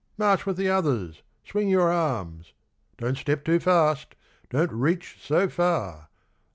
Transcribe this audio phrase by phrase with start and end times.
[0.17, 2.53] March with the others— swing your arms,
[2.97, 4.15] Don't step too fast—
[4.49, 6.09] don't reach so far.